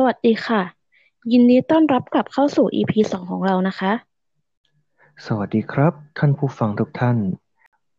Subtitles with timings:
[0.00, 0.62] สวัสดีค่ะ
[1.32, 3.92] ยินดีต้อนรับกลับเข้าสู่ EP สองของเรานะคะ
[5.26, 7.18] สวัสดีครับ ท่านผู้ฟังทุกท่าน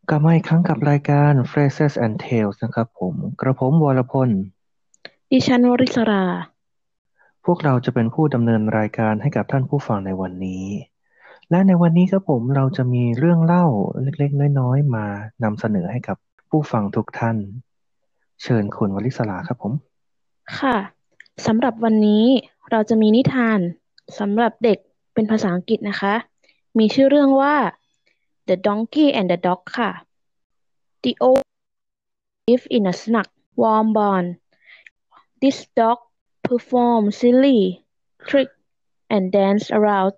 [0.09, 4.29] กลับมาอีกครั้งกับรายการ Phrases and Tales นะครับผมกระผมวรพล
[5.31, 6.23] ดิฉันวริศรา
[7.45, 10.65] พวกเราจะเป็นผู้ดำเนินรายการให้กับท่านผู้ฟังในวันนี้
[11.49, 13.65] และในวันนี้ครับผมเราจะมีเรื่องเล่า
[14.01, 15.05] เล็กๆ น้อยๆ มา
[15.43, 16.17] นำเสนอให้กับ
[16.49, 17.37] ผู้ฟังทุกท่าน
[18.43, 19.73] เชิญคุณวริศราครับผม
[20.59, 20.77] ค่ะ
[21.47, 22.25] สำหรับวันนี้
[22.71, 23.59] เราจะมีนิทาน
[24.19, 24.79] สำหรับเด็ก
[25.13, 26.13] เป็นภาษาอังกฤษนะคะ
[26.77, 27.55] มีชื่อเรื่องว่า
[28.47, 29.91] The Donkey and the Dog ค่ะ
[31.03, 31.43] The old
[32.47, 33.29] live in a snug
[33.61, 34.25] warm barn
[35.41, 35.99] this dog
[36.47, 37.61] performed silly
[38.27, 38.57] tricks
[39.13, 40.13] and danced around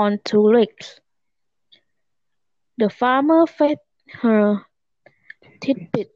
[0.00, 0.86] on two legs
[2.80, 3.78] the farmer fed
[4.22, 4.44] her
[5.62, 6.08] tidbit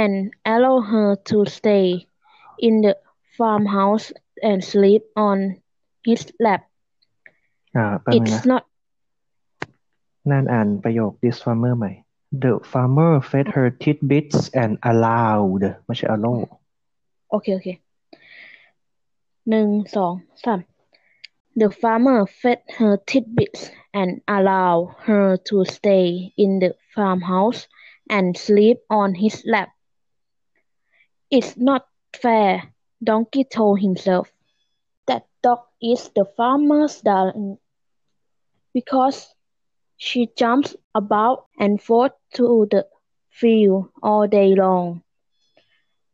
[0.00, 0.12] and
[0.52, 1.86] allowed her to stay
[2.66, 2.92] in the
[3.37, 4.07] farmhouse
[4.49, 5.37] and sleep on
[6.07, 6.61] his lap
[7.75, 8.63] อ่าแป๊บนึง it's นะ not
[10.31, 11.91] นั่นอ่านประโยค this farmer ใหม่
[12.43, 16.37] The farmer fed her tidbits and allowed ไม่ใช่ allow
[17.29, 17.69] โอเค โอเค
[19.49, 20.13] หนึ่ง สอง
[20.45, 20.59] สาม
[21.61, 23.61] The farmer fed her tidbits
[23.93, 26.05] and allowed her to stay
[26.43, 27.61] in the farmhouse
[28.15, 29.69] and sleep on his lap.
[31.29, 31.83] It's not
[32.23, 32.51] fair,
[33.02, 34.32] Donkey told himself.
[35.06, 37.58] That dog is the farmer's darling
[38.74, 39.34] because
[39.96, 42.86] she jumps about and forth to the
[43.30, 45.02] field all day long.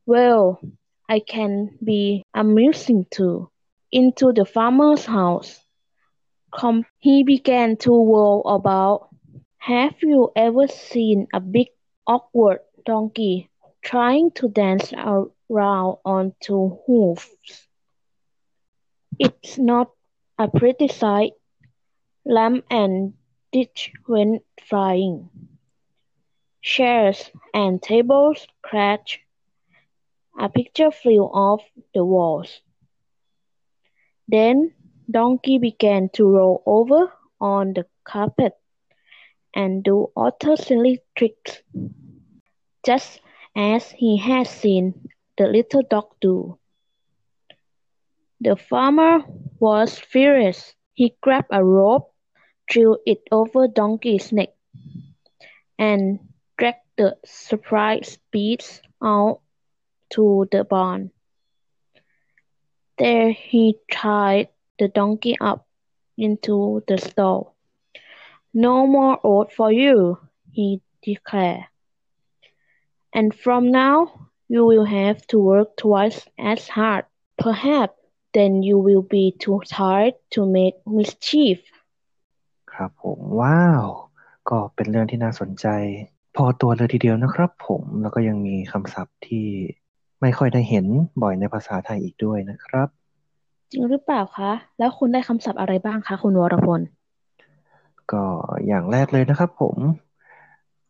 [0.06, 0.60] Well,
[1.08, 3.50] I can be amusing too.
[3.92, 5.60] Into the farmer's house.
[6.52, 9.08] Come, he began to whirl about.
[9.58, 11.68] Have you ever seen a big
[12.06, 13.50] awkward donkey
[13.82, 14.92] trying to dance
[15.50, 17.28] around on two hooves?
[19.18, 19.90] It's not
[20.38, 21.32] a pretty sight.
[22.26, 23.14] Lamp and
[23.52, 25.28] dish went flying.
[26.62, 29.20] Chairs and tables crashed.
[30.38, 31.62] A picture flew off
[31.94, 32.60] the walls.
[34.26, 34.72] Then
[35.10, 38.54] Donkey began to roll over on the carpet
[39.54, 41.62] and do other silly tricks,
[42.84, 43.20] just
[43.54, 46.58] as he had seen the little dog do.
[48.40, 49.20] The farmer
[49.58, 50.74] was furious.
[50.94, 52.12] He grabbed a rope,
[52.70, 54.50] threw it over Donkey's neck,
[55.78, 56.20] and
[56.58, 59.40] dragged the surprised beast out
[60.10, 61.10] to the barn.
[62.98, 65.66] There he tied the donkey up
[66.16, 67.56] into the stall.
[68.52, 70.18] No more oat for you,
[70.52, 71.64] he declared.
[73.12, 77.04] And from now you will have to work twice as hard.
[77.38, 77.94] Perhaps
[78.32, 81.58] then you will be too tired to make mischief.
[82.72, 83.84] ครับผม ว้าว
[84.50, 85.66] ก็เป็นเรื่องที่น่าสนใจ
[86.36, 89.46] พอตัวเลยทีเดียวนะครับผม แล้วก็ยังมีคำศัพท์ที่
[90.20, 90.86] ไม่ค่อยได้เห็น
[91.22, 92.88] บ่อยในภาษาไทยอีกด้วยนะครับ
[93.72, 96.80] จริงหรือเปล่าคะ แล้วคุณได้คำศัพท์อะไรบ้างคะคุณวรพล
[98.12, 98.24] ก็
[98.66, 99.76] อย่างแรกเลยนะครับผม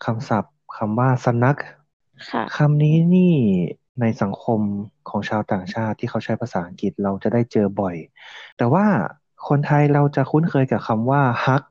[0.05, 1.57] คำศัพท์คำว่าสนัก
[2.31, 3.35] ค่ะ คำนี้นี่
[4.01, 4.61] ในสังคม
[5.09, 7.97] ของชาวต่างชาติที่เขาใช้ภาษาอังกฤษเราจะได้เจอบ่อย
[8.57, 8.87] แต่ว่า
[9.49, 11.65] คนไทยเราจะคุ้นเคยกับคำว่า hug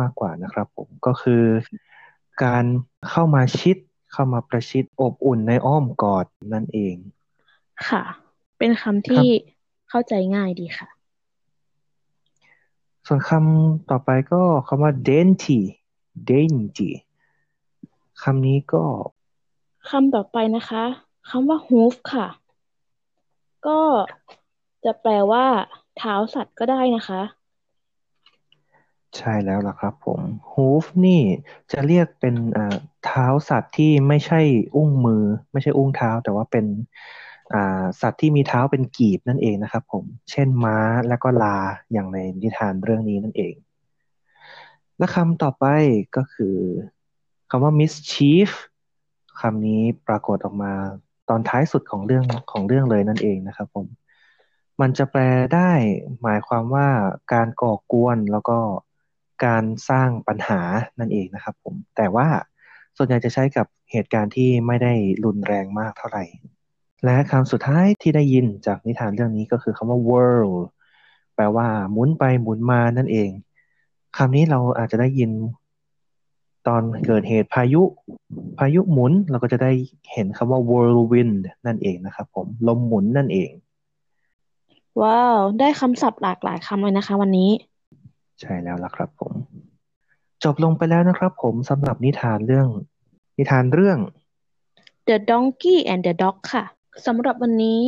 [0.00, 1.44] มากกว่านะครับผมก็คือ
[2.44, 2.64] การ
[3.10, 3.76] เข้ามาชิด
[4.12, 6.94] เข้ามาประชิดอบอุ่นในอ้อมกอดนั่นเอง
[7.88, 8.02] ค่ะ
[8.58, 9.26] เป็นคำที่
[9.88, 10.88] เข้าใจง่ายดีค่ะ
[13.06, 15.60] ส่วนคำต่อไปก็คำว่า dainty
[16.30, 16.90] dainty
[18.22, 18.84] คำนี้ก็
[19.90, 20.84] คำต่อไปนะคะ
[21.30, 22.26] คำว่า hoof ค่ะ
[23.66, 23.80] ก็
[24.84, 25.46] จะแปลว่า
[25.98, 27.22] เท้าสัตว์ก็ได้นะคะ
[29.16, 30.20] ใช่แล้วล่ะครับผม
[30.52, 31.20] hoof นี่
[31.72, 34.40] จะเรียกเป็นอ่าเท้าสัตว์ที่ไม่ใช่
[34.76, 36.66] อุ้งมือ ไม่ใช่อุ้งเท้า แต่ว่าเป็น
[37.54, 40.78] อ่าสัตว์ที่มีเท้าเป็นกีบนั่นเองนะครับ ผม เช่นม้า
[41.08, 41.56] และก็ลา
[41.92, 43.54] อย่างในนิทานเรื่องนี้นั่นเอง
[44.98, 45.64] และคำต่อไป
[46.16, 46.56] ก็คือ
[47.50, 48.50] คำว่า mischief
[49.40, 50.72] คำนี้ปรากฏออกมา
[51.28, 53.86] ตอนท้ายสุดของเรื่องของเรื่องเลยนั่นเองนะครับผม
[54.80, 55.22] มันจะแปล
[55.54, 55.70] ได้
[56.22, 56.88] หมายความว่า
[57.32, 58.58] การก่อกวนแล้วก็
[59.46, 60.60] การสร้างปัญหา
[60.98, 62.28] นั่นเองนะครับผม แต่ว่า
[62.96, 64.92] ส่วนใหญ่จะใช้กับเหตุการณ์ที่ไม่ได้
[65.24, 66.24] รุนแรงมากเท่าไหร่
[67.04, 70.52] และคำสุดท้ายที่ได้ยินจากนิทานเรื่องนี้ก็คือคำว่า whirl
[71.34, 73.30] แปลว่าหมุนไปหมุนมานั่นเอง
[74.16, 75.30] คำนี้เราอาจจะได้ยิน
[76.66, 77.82] ตอนเกิดเหตุพายุ
[78.58, 79.72] พายุหมุนเราก็จะได้
[80.12, 83.50] เห็นคำว่า whirlwind นั่นเองนะครับผมลมหมุนนั่นเอง
[85.02, 87.50] ว้าว ได้คำศัพท์หลากหลายคำเลยนะคะ วันนี้
[88.40, 89.32] ใช่แล้วล่ะครับผม
[90.44, 92.68] จบลงไปแล้วนะครับผมสำหรับนิทานเรื่อง
[93.38, 93.98] นิทานเรื่อง
[95.08, 96.64] The Donkey and the Dog ค่ะ
[97.06, 97.84] สำหรับวันนี้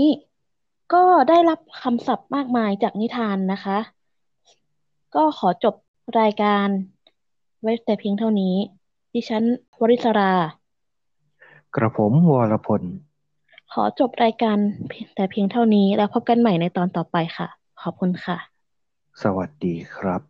[0.95, 3.79] ก็ได้รับคำศัพท์มากมายจากนิทานนะคะ
[5.15, 5.75] ก็ขอจบ
[6.21, 6.69] รายการ
[7.61, 8.55] ไว้แต่เพียงเท่านี้
[9.15, 9.45] ดิฉัน
[9.81, 10.33] วริศรา
[11.77, 12.83] กระผมวรพล
[13.73, 14.59] ขอจบรายการ
[15.15, 17.49] แต่เพียงเท่านี้แล้วพบกันใหม่ในตอนต่อไปค่ะ
[17.83, 18.39] ขอบคุณค่ะ
[19.23, 20.21] สวัสดีครับ